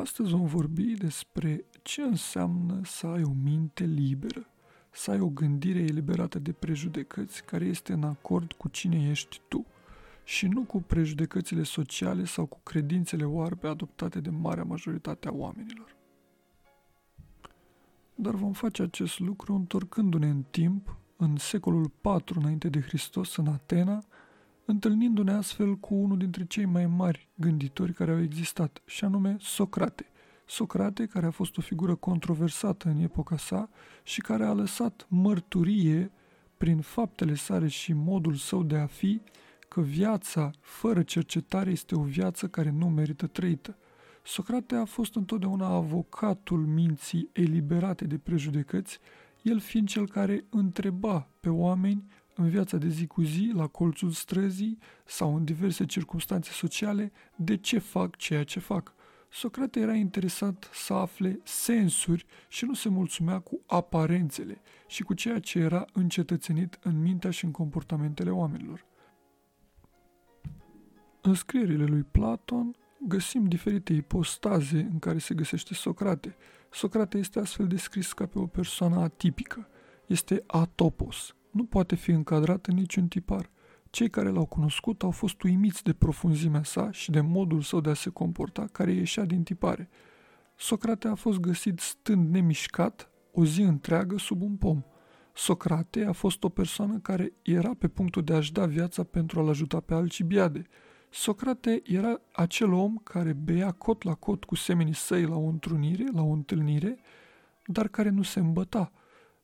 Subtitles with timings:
[0.00, 4.46] Astăzi vom vorbi despre ce înseamnă să ai o minte liberă,
[4.90, 9.66] să ai o gândire eliberată de prejudecăți care este în acord cu cine ești tu
[10.24, 15.96] și nu cu prejudecățile sociale sau cu credințele oarbe adoptate de marea majoritate a oamenilor.
[18.14, 23.46] Dar vom face acest lucru întorcându-ne în timp, în secolul IV înainte de Hristos, în
[23.46, 24.04] Atena,
[24.70, 30.06] întâlnindu-ne astfel cu unul dintre cei mai mari gânditori care au existat, și anume Socrate.
[30.46, 33.68] Socrate, care a fost o figură controversată în epoca sa
[34.02, 36.10] și care a lăsat mărturie
[36.56, 39.20] prin faptele sale și modul său de a fi,
[39.68, 43.76] că viața fără cercetare este o viață care nu merită trăită.
[44.24, 48.98] Socrate a fost întotdeauna avocatul minții eliberate de prejudecăți,
[49.42, 52.04] el fiind cel care întreba pe oameni
[52.38, 57.56] în viața de zi cu zi, la colțul străzii sau în diverse circunstanțe sociale, de
[57.56, 58.94] ce fac ceea ce fac.
[59.30, 65.38] Socrate era interesat să afle sensuri și nu se mulțumea cu aparențele și cu ceea
[65.38, 68.86] ce era încetățenit în mintea și în comportamentele oamenilor.
[71.20, 72.76] În scrierile lui Platon
[73.08, 76.36] găsim diferite ipostaze în care se găsește Socrate.
[76.70, 79.68] Socrate este astfel descris ca pe o persoană atipică.
[80.06, 83.50] Este atopos, nu poate fi încadrat în niciun tipar.
[83.90, 87.90] Cei care l-au cunoscut au fost uimiți de profunzimea sa și de modul său de
[87.90, 89.88] a se comporta care ieșea din tipare.
[90.56, 94.82] Socrate a fost găsit stând nemișcat o zi întreagă sub un pom.
[95.34, 99.48] Socrate a fost o persoană care era pe punctul de a-și da viața pentru a-l
[99.48, 100.62] ajuta pe Alcibiade.
[101.10, 106.04] Socrate era acel om care bea cot la cot cu semenii săi la o întrunire,
[106.12, 106.98] la o întâlnire,
[107.66, 108.92] dar care nu se îmbăta–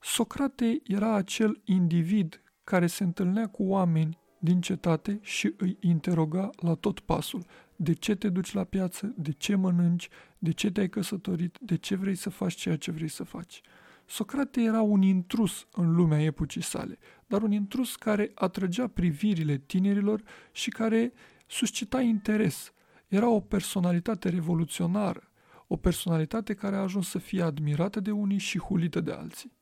[0.07, 6.75] Socrate era acel individ care se întâlnea cu oameni din cetate și îi interoga la
[6.75, 7.45] tot pasul.
[7.77, 9.15] De ce te duci la piață?
[9.17, 10.09] De ce mănânci?
[10.39, 11.59] De ce te-ai căsătorit?
[11.61, 13.61] De ce vrei să faci ceea ce vrei să faci?
[14.07, 20.23] Socrate era un intrus în lumea epocii sale, dar un intrus care atrăgea privirile tinerilor
[20.53, 21.13] și care
[21.47, 22.73] suscita interes.
[23.09, 25.31] Era o personalitate revoluționară,
[25.67, 29.53] o personalitate care a ajuns să fie admirată de unii și hulită de alții.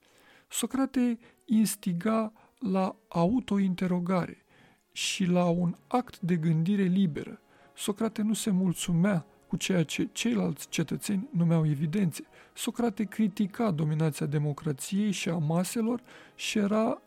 [0.52, 4.44] Socrate instiga la autointerogare
[4.92, 7.40] și la un act de gândire liberă.
[7.74, 12.24] Socrate nu se mulțumea cu ceea ce ceilalți cetățeni numeau evidențe.
[12.54, 16.02] Socrate critica dominația democrației și a maselor
[16.34, 17.02] și era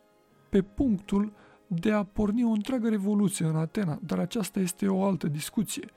[0.50, 1.34] pe punctul
[1.68, 5.88] de a porni o întreagă revoluție în Atena, dar aceasta este o altă discuție.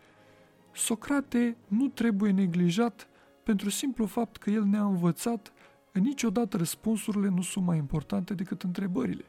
[0.72, 3.08] Socrate nu trebuie neglijat
[3.42, 5.52] pentru simplu fapt că el ne-a învățat
[5.98, 9.24] niciodată răspunsurile nu sunt mai importante decât întrebările.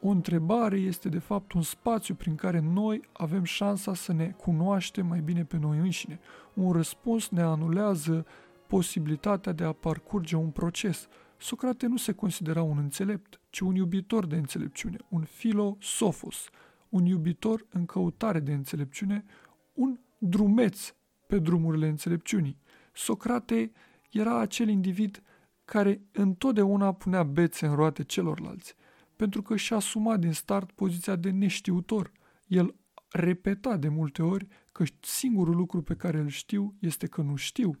[0.00, 5.06] O întrebare este de fapt un spațiu prin care noi avem șansa să ne cunoaștem
[5.06, 6.20] mai bine pe noi înșine.
[6.54, 8.26] Un răspuns ne anulează
[8.66, 11.08] posibilitatea de a parcurge un proces.
[11.36, 16.48] Socrate nu se considera un înțelept, ci un iubitor de înțelepciune, un filosofos,
[16.88, 19.24] un iubitor în căutare de înțelepciune,
[19.72, 20.94] un drumeț
[21.26, 22.58] pe drumurile înțelepciunii.
[22.92, 23.72] Socrate
[24.10, 25.22] era acel individ
[25.70, 28.74] care întotdeauna punea bețe în roate celorlalți,
[29.16, 32.12] pentru că și-a asumat din start poziția de neștiutor.
[32.46, 32.74] El
[33.08, 37.78] repeta de multe ori că singurul lucru pe care îl știu este că nu știu.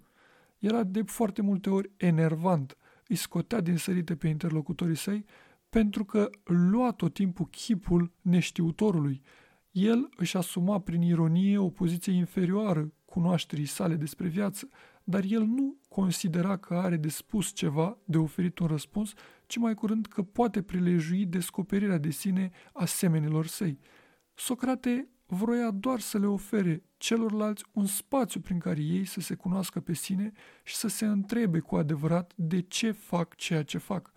[0.58, 2.76] Era de foarte multe ori enervant,
[3.08, 5.24] îi scotea din sărite pe interlocutorii săi
[5.68, 9.22] pentru că lua tot timpul chipul neștiutorului.
[9.70, 14.68] El își asuma prin ironie o poziție inferioară cunoașterii sale despre viață,
[15.10, 19.12] dar el nu considera că are de spus ceva, de oferit un răspuns,
[19.46, 23.78] ci mai curând că poate prilejui descoperirea de sine a semenilor săi.
[24.34, 29.80] Socrate vroia doar să le ofere celorlalți un spațiu prin care ei să se cunoască
[29.80, 30.32] pe sine
[30.62, 34.12] și să se întrebe cu adevărat de ce fac ceea ce fac.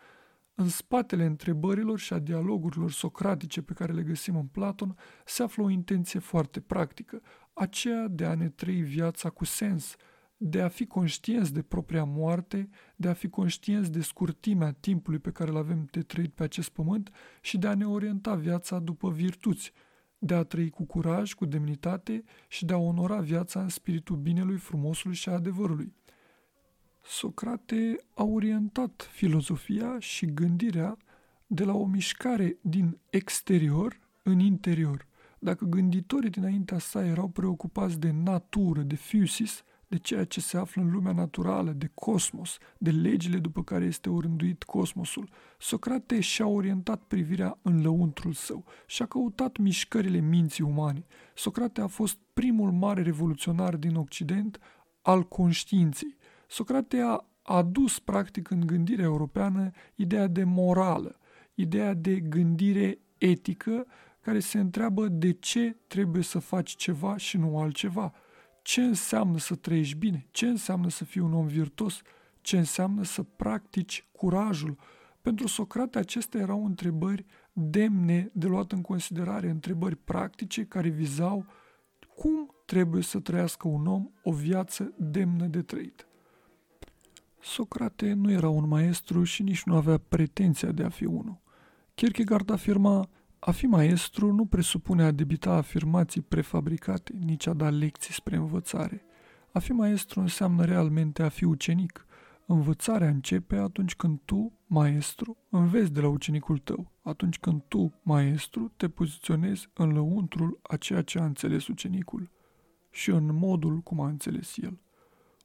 [0.56, 4.96] În spatele întrebărilor și a dialogurilor socratice pe care le găsim în Platon
[5.26, 7.22] se află o intenție foarte practică,
[7.54, 9.96] aceea de a ne trăi viața cu sens,
[10.46, 15.32] de a fi conștienți de propria moarte, de a fi conștienți de scurtimea timpului pe
[15.32, 19.10] care îl avem de trăit pe acest pământ și de a ne orienta viața după
[19.10, 19.72] virtuți,
[20.18, 24.58] de a trăi cu curaj, cu demnitate și de a onora viața în spiritul binelui,
[24.58, 25.94] frumosului și a adevărului.
[27.02, 30.98] Socrate a orientat filozofia și gândirea
[31.48, 35.08] de la o mișcare din exterior în interior.
[35.40, 39.64] Dacă gânditorii dinaintea sa erau preocupați de natură, de fusis,
[39.94, 44.10] de ceea ce se află în lumea naturală, de cosmos, de legile după care este
[44.10, 51.06] orânduit cosmosul, Socrate și-a orientat privirea în lăuntrul său și a căutat mișcările minții umane.
[51.34, 54.60] Socrate a fost primul mare revoluționar din Occident
[55.02, 56.18] al conștiinței.
[56.48, 61.20] Socrate a adus practic în gândirea europeană ideea de morală,
[61.54, 63.86] ideea de gândire etică
[64.22, 68.14] care se întreabă de ce trebuie să faci ceva și nu altceva.
[68.64, 70.28] Ce înseamnă să trăiești bine?
[70.32, 72.02] Ce înseamnă să fii un om virtuos?
[72.42, 74.78] Ce înseamnă să practici curajul?
[75.22, 81.46] Pentru Socrate acestea erau întrebări demne de luat în considerare, întrebări practice care vizau
[82.16, 86.08] cum trebuie să trăiască un om o viață demnă de trăit.
[87.42, 91.42] Socrate nu era un maestru și nici nu avea pretenția de a fi unul.
[91.96, 93.10] Kierkegaard afirma,
[93.46, 99.06] a fi maestru nu presupune a debita afirmații prefabricate, nici a da lecții spre învățare.
[99.52, 102.06] A fi maestru înseamnă realmente a fi ucenic.
[102.46, 108.72] Învățarea începe atunci când tu, maestru, înveți de la ucenicul tău, atunci când tu, maestru,
[108.78, 112.30] te poziționezi în lăuntrul a ceea ce a înțeles ucenicul
[112.90, 114.80] și în modul cum a înțeles el.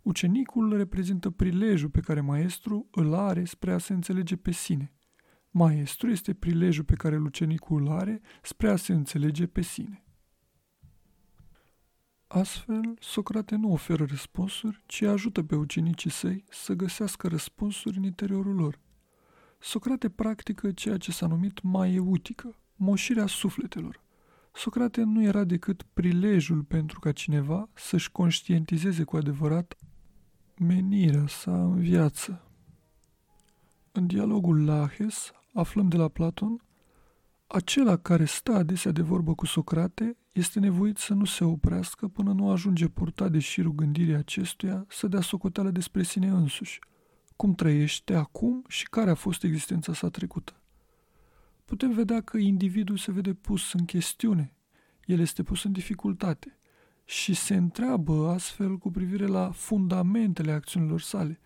[0.03, 4.93] Ucenicul reprezintă prilejul pe care maestru îl are spre a se înțelege pe sine.
[5.59, 10.05] Maestru este prilejul pe care ucenicul îl are spre a se înțelege pe sine.
[12.27, 18.55] Astfel, Socrate nu oferă răspunsuri, ci ajută pe ucenicii săi să găsească răspunsuri în interiorul
[18.55, 18.79] lor.
[19.59, 24.03] Socrate practică ceea ce s-a numit maieutică, moșirea sufletelor.
[24.53, 29.77] Socrate nu era decât prilejul pentru ca cineva să-și conștientizeze cu adevărat
[30.59, 32.43] menirea sa în viață.
[33.93, 36.63] În dialogul Lahes aflăm de la Platon,
[37.47, 42.33] acela care stă adesea de vorbă cu Socrate este nevoit să nu se oprească până
[42.33, 46.79] nu ajunge purtat de șirul gândirii acestuia să dea socoteală despre sine însuși,
[47.37, 50.61] cum trăiește acum și care a fost existența sa trecută.
[51.65, 54.55] Putem vedea că individul se vede pus în chestiune,
[55.05, 56.59] el este pus în dificultate,
[57.05, 61.41] și se întreabă astfel cu privire la fundamentele acțiunilor sale.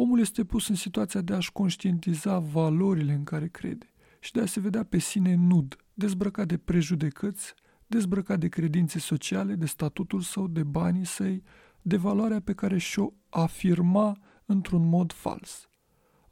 [0.00, 4.46] Omul este pus în situația de a-și conștientiza valorile în care crede și de a
[4.46, 7.54] se vedea pe sine nud, dezbrăcat de prejudecăți,
[7.86, 11.42] dezbrăcat de credințe sociale, de statutul său, de banii săi,
[11.82, 15.68] de valoarea pe care și-o afirma într-un mod fals.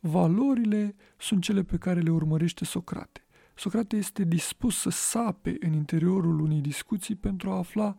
[0.01, 3.27] Valorile sunt cele pe care le urmărește Socrate.
[3.55, 7.97] Socrate este dispus să sape în interiorul unei discuții pentru a afla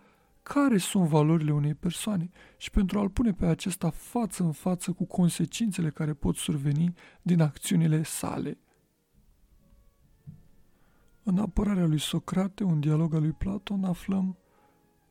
[0.47, 5.05] care sunt valorile unei persoane și pentru a-l pune pe acesta față în față cu
[5.05, 8.57] consecințele care pot surveni din acțiunile sale.
[11.23, 14.37] În apărarea lui Socrate, un dialog al lui Platon, aflăm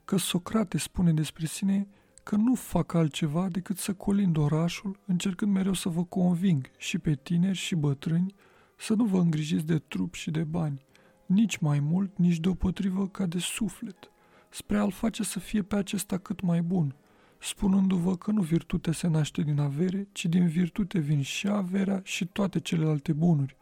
[0.04, 1.88] că Socrate spune despre sine
[2.22, 7.14] că nu fac altceva decât să colind orașul, încercând mereu să vă conving și pe
[7.14, 8.34] tineri și bătrâni
[8.76, 10.84] să nu vă îngrijiți de trup și de bani,
[11.26, 14.10] nici mai mult, nici deopotrivă ca de suflet–
[14.56, 16.94] spre a-l face să fie pe acesta cât mai bun,
[17.38, 22.26] spunându-vă că nu virtutea se naște din avere, ci din virtute vin și averea și
[22.26, 23.56] toate celelalte bunuri,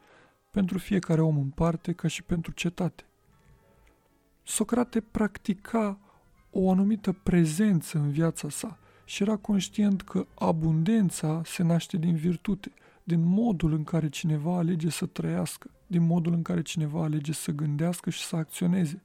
[0.51, 3.03] pentru fiecare om în parte ca și pentru cetate.
[4.43, 5.99] Socrate practica
[6.51, 12.71] o anumită prezență în viața sa și era conștient că abundența se naște din virtute,
[13.03, 17.51] din modul în care cineva alege să trăiască, din modul în care cineva alege să
[17.51, 19.01] gândească și să acționeze.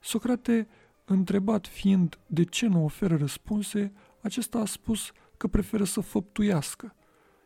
[0.00, 0.68] Socrate
[1.04, 6.94] Întrebat fiind de ce nu oferă răspunse, acesta a spus că preferă să făptuiască.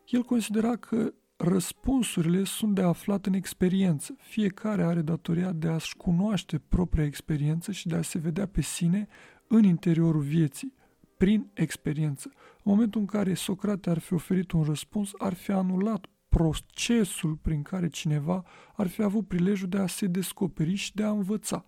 [0.07, 4.17] El considera că răspunsurile sunt de aflat în experiență.
[4.19, 9.09] Fiecare are datoria de a-și cunoaște propria experiență și de a se vedea pe sine
[9.47, 10.75] în interiorul vieții,
[11.17, 12.31] prin experiență.
[12.35, 17.63] În momentul în care Socrate ar fi oferit un răspuns, ar fi anulat procesul prin
[17.63, 21.67] care cineva ar fi avut prilejul de a se descoperi și de a învăța.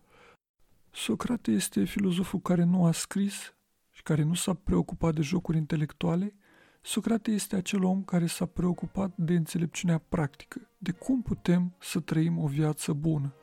[0.90, 3.54] Socrate este filozoful care nu a scris
[3.90, 6.34] și care nu s-a preocupat de jocuri intelectuale.
[6.80, 12.38] Socrate este acel om care s-a preocupat de înțelepciunea practică, de cum putem să trăim
[12.38, 13.34] o viață bună.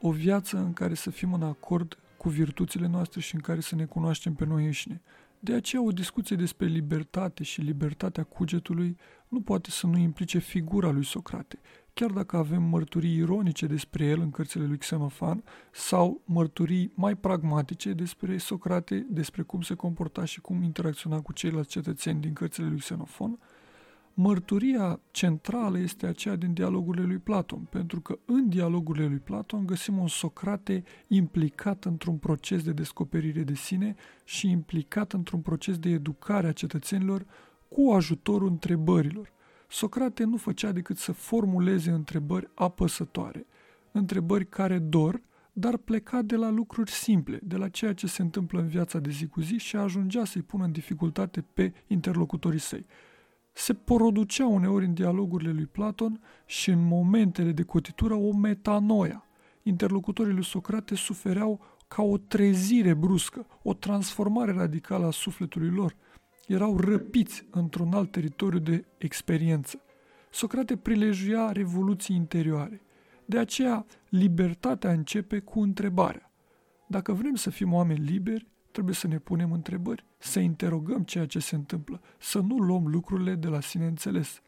[0.00, 3.74] O viață în care să fim în acord cu virtuțile noastre și în care să
[3.74, 5.02] ne cunoaștem pe noi înșine.
[5.38, 8.96] De aceea o discuție despre libertate și libertatea cugetului
[9.28, 11.58] nu poate să nu implice figura lui Socrate,
[11.94, 15.42] chiar dacă avem mărturii ironice despre el în cărțile lui Xenofan
[15.72, 21.68] sau mărturii mai pragmatice despre Socrate, despre cum se comporta și cum interacționa cu ceilalți
[21.68, 23.38] cetățeni din cărțile lui Xenofon,
[24.14, 29.98] mărturia centrală este aceea din dialogurile lui Platon, pentru că în dialogurile lui Platon găsim
[29.98, 33.94] un Socrate implicat într-un proces de descoperire de sine
[34.24, 37.26] și implicat într-un proces de educare a cetățenilor
[37.68, 39.32] cu ajutorul întrebărilor.
[39.72, 43.46] Socrate nu făcea decât să formuleze întrebări apăsătoare,
[43.92, 45.22] întrebări care dor,
[45.52, 49.10] dar pleca de la lucruri simple, de la ceea ce se întâmplă în viața de
[49.10, 52.86] zi cu zi și ajungea să-i pună în dificultate pe interlocutorii săi.
[53.52, 59.24] Se producea uneori în dialogurile lui Platon și în momentele de cotitură o metanoia.
[59.62, 65.96] Interlocutorii lui Socrate sufereau ca o trezire bruscă, o transformare radicală a sufletului lor.
[66.46, 69.80] Erau răpiți într-un alt teritoriu de experiență.
[70.30, 72.80] Socrate prilejuia revoluții interioare.
[73.24, 76.30] De aceea, libertatea începe cu întrebarea.
[76.86, 81.38] Dacă vrem să fim oameni liberi, trebuie să ne punem întrebări, să interogăm ceea ce
[81.38, 84.40] se întâmplă, să nu luăm lucrurile de la sine înțeles.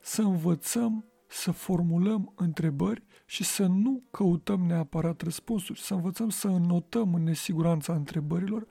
[0.00, 7.14] Să învățăm să formulăm întrebări și să nu căutăm neapărat răspunsuri, să învățăm să înnotăm
[7.14, 8.66] în nesiguranța întrebărilor,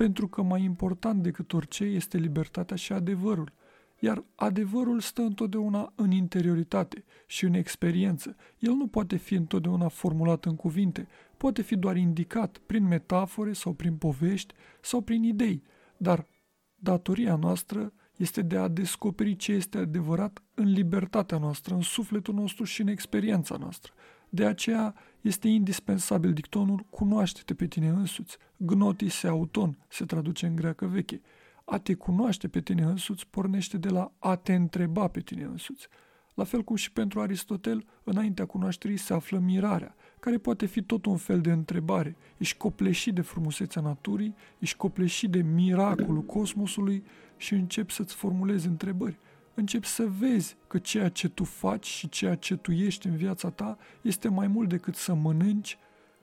[0.00, 3.52] pentru că mai important decât orice este libertatea și adevărul.
[3.98, 8.36] Iar adevărul stă întotdeauna în interioritate și în experiență.
[8.58, 13.72] El nu poate fi întotdeauna formulat în cuvinte, poate fi doar indicat prin metafore sau
[13.72, 15.62] prin povești sau prin idei,
[15.96, 16.26] dar
[16.74, 22.64] datoria noastră este de a descoperi ce este adevărat în libertatea noastră, în sufletul nostru
[22.64, 23.92] și în experiența noastră.
[24.30, 28.36] De aceea este indispensabil dictonul cunoaște-te pe tine însuți.
[28.56, 31.20] Gnotis auton se traduce în greacă veche.
[31.64, 35.88] A te cunoaște pe tine însuți pornește de la a te întreba pe tine însuți.
[36.34, 41.06] La fel cum și pentru Aristotel, înaintea cunoașterii se află mirarea, care poate fi tot
[41.06, 42.16] un fel de întrebare.
[42.36, 47.04] Ești copleșit de frumusețea naturii, ești copleșit de miracolul cosmosului
[47.36, 49.18] și începi să-ți formulezi întrebări.
[49.60, 53.50] Începi să vezi că ceea ce tu faci și ceea ce tu ești în viața
[53.50, 55.78] ta este mai mult decât să mănânci,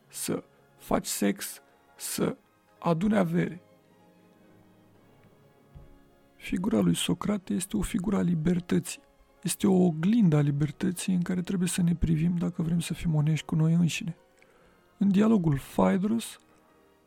[0.08, 0.44] să
[0.78, 1.62] faci sex,
[1.96, 2.38] să
[2.80, 3.62] adune avere.
[6.36, 9.02] Figura lui Socrate este o figură a libertății.
[9.44, 13.16] Este o oglindă a libertății în care trebuie să ne privim dacă vrem să fim
[13.16, 14.18] onești cu noi înșine.
[14.98, 16.40] În dialogul Phaedrus,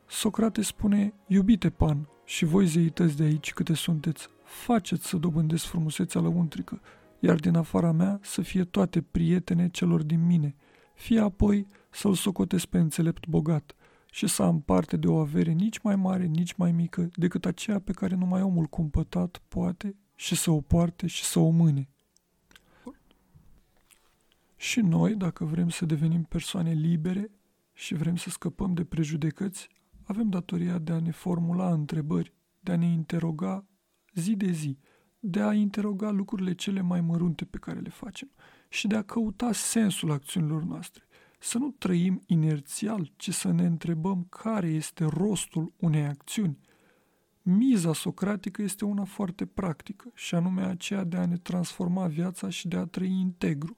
[0.07, 6.21] Socrate spune, iubite Pan, și voi zeități de aici câte sunteți, faceți să dobândesc frumusețea
[6.21, 6.81] lăuntrică,
[7.19, 10.55] iar din afara mea să fie toate prietene celor din mine,
[10.95, 13.75] fie apoi să-l socotesc pe înțelept bogat
[14.11, 17.79] și să am parte de o avere nici mai mare, nici mai mică decât aceea
[17.79, 21.89] pe care numai omul cumpătat poate și să o poarte și să o mâne.
[24.57, 27.31] Și noi, dacă vrem să devenim persoane libere
[27.73, 29.69] și vrem să scăpăm de prejudecăți,
[30.03, 33.65] avem datoria de a ne formula întrebări, de a ne interoga
[34.15, 34.79] zi de zi,
[35.19, 38.31] de a interoga lucrurile cele mai mărunte pe care le facem
[38.69, 41.05] și de a căuta sensul acțiunilor noastre.
[41.39, 46.59] Să nu trăim inerțial, ci să ne întrebăm care este rostul unei acțiuni.
[47.43, 52.69] Miza socratică este una foarte practică, și anume aceea de a ne transforma viața și
[52.69, 53.77] de a trăi integru.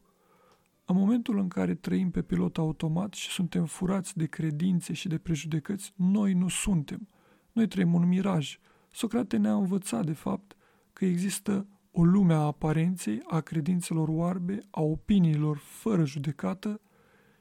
[0.85, 5.19] În momentul în care trăim pe pilot automat și suntem furați de credințe și de
[5.19, 7.09] prejudecăți, noi nu suntem.
[7.53, 8.59] Noi trăim un miraj.
[8.93, 10.57] Socrate ne-a învățat, de fapt,
[10.93, 16.81] că există o lume a aparenței, a credințelor oarbe, a opiniilor fără judecată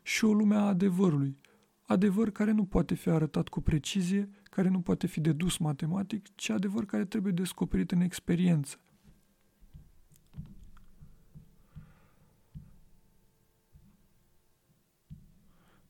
[0.01, 1.37] și o lume a adevărului.
[1.81, 6.49] Adevăr care nu poate fi arătat cu precizie, care nu poate fi dedus matematic, ci
[6.49, 8.79] adevăr care trebuie descoperit în experiență.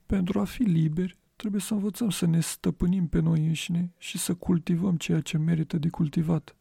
[0.06, 4.34] Pentru a fi liberi, trebuie să învățăm să ne stăpânim pe noi înșine și să
[4.34, 6.56] cultivăm ceea ce merită de cultivat.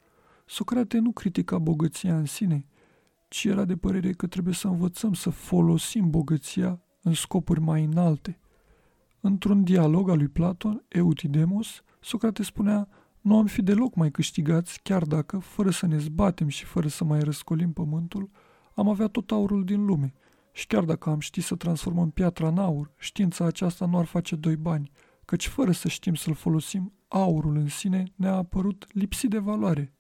[0.47, 2.67] Socrate nu critica bogăția în sine,
[3.29, 8.39] ci era de părere că trebuie să învățăm să folosim bogăția în scopuri mai înalte.
[9.21, 12.89] Într-un dialog al lui Platon, Eutidemos, Socrate spunea,
[13.21, 17.05] nu am fi deloc mai câștigați, chiar dacă, fără să ne zbatem și fără să
[17.05, 18.31] mai răscolim pământul,
[18.75, 20.13] am avea tot aurul din lume–
[20.53, 24.37] și chiar dacă am ști să transformăm piatra în aur, știința aceasta nu ar face
[24.37, 24.91] doi bani,
[25.25, 29.95] căci fără să știm să-l folosim, aurul în sine ne-a apărut lipsit de valoare.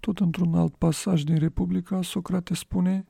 [0.00, 3.06] Tot într-un alt pasaj din Republica, Socrate spune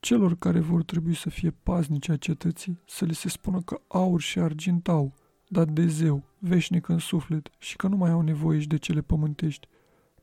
[0.00, 4.20] Celor care vor trebui să fie paznici a cetății, să li se spună că aur
[4.20, 5.14] și argint au,
[5.48, 9.00] dat de zeu, veșnic în suflet, și că nu mai au nevoie și de cele
[9.00, 9.68] pământești,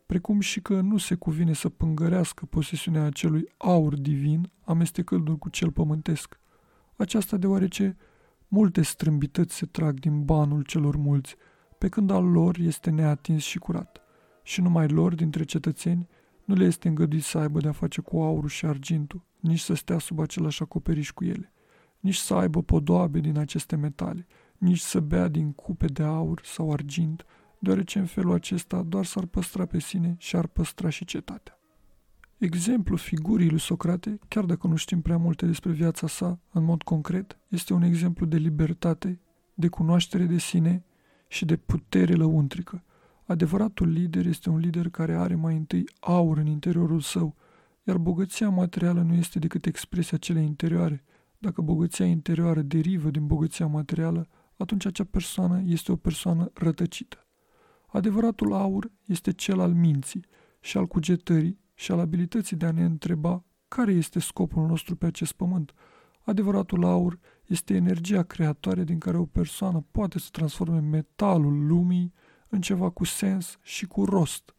[0.09, 5.71] precum și că nu se cuvine să pângărească posesiunea acelui aur divin, amestecându-l cu cel
[5.71, 6.39] pământesc.
[6.95, 7.97] Aceasta deoarece
[8.47, 11.35] multe strâmbități se trag din banul celor mulți,
[11.77, 14.01] pe când al lor este neatins și curat.
[14.43, 16.07] Și numai lor, dintre cetățeni,
[16.45, 19.97] nu le este îngăduit să aibă de-a face cu aurul și argintul, nici să stea
[19.97, 21.53] sub același acoperiș cu ele,
[21.99, 26.71] nici să aibă podoabe din aceste metale, nici să bea din cupe de aur sau
[26.71, 27.25] argint,
[27.59, 31.59] deoarece în felul acesta doar s-ar păstra pe sine și ar păstra și cetatea.
[32.37, 36.81] Exemplu figurii lui Socrate, chiar dacă nu știm prea multe despre viața sa în mod
[36.81, 39.19] concret, este un exemplu de libertate,
[39.53, 40.83] de cunoaștere de sine
[41.27, 42.83] și de putere lăuntrică.
[43.25, 47.35] Adevăratul lider este un lider care are mai întâi aur în interiorul său,
[47.83, 51.03] iar bogăția materială nu este decât expresia celei interioare.
[51.37, 57.28] Dacă bogăția interioară derivă din bogăția materială, atunci acea persoană este o persoană rătăcită.
[57.91, 60.25] Adevăratul aur este cel al minții
[60.59, 65.05] și al cugetării și al abilității de a ne întreba care este scopul nostru pe
[65.05, 65.73] acest pământ.
[66.21, 72.13] Adevăratul aur este energia creatoare din care o persoană poate să transforme metalul lumii
[72.49, 74.53] în ceva cu sens și cu rost.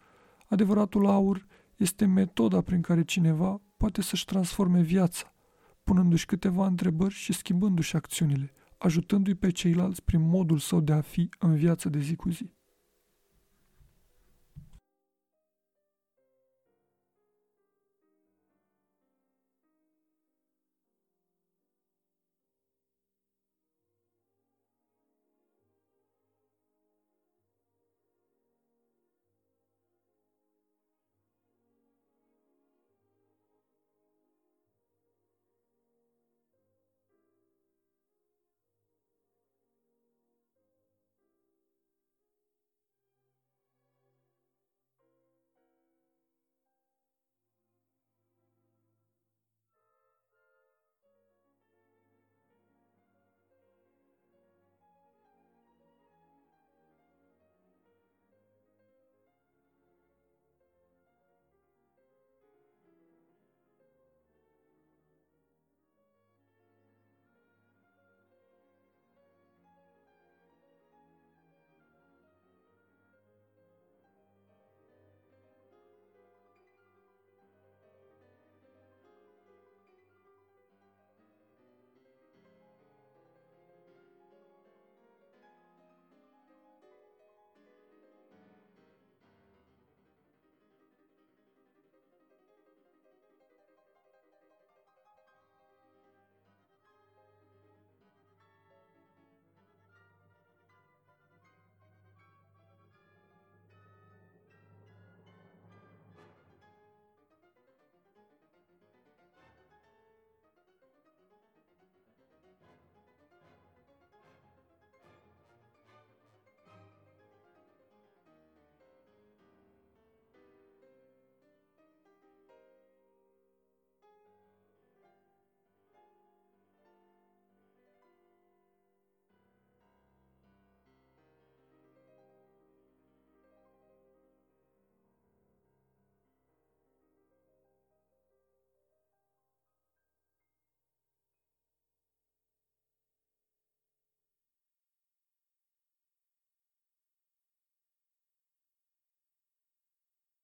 [0.46, 1.46] Adevăratul aur
[1.76, 5.34] este metoda prin care cineva poate să-și transforme viața,
[5.82, 11.28] punându-și câteva întrebări și schimbându-și acțiunile, ajutându-i pe ceilalți prin modul său de a fi
[11.38, 12.58] în viața de zi cu zi.